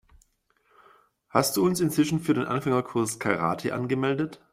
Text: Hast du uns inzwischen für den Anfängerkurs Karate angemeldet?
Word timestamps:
Hast 1.29 1.55
du 1.57 1.63
uns 1.63 1.79
inzwischen 1.79 2.21
für 2.21 2.33
den 2.33 2.45
Anfängerkurs 2.45 3.19
Karate 3.19 3.71
angemeldet? 3.75 4.41